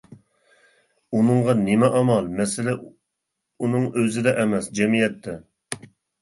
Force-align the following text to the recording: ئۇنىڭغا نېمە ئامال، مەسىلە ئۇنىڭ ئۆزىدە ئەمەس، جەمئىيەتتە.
ئۇنىڭغا 1.17 1.53
نېمە 1.59 1.89
ئامال، 1.99 2.29
مەسىلە 2.39 2.73
ئۇنىڭ 2.81 3.85
ئۆزىدە 4.01 4.35
ئەمەس، 4.41 4.71
جەمئىيەتتە. 4.81 5.37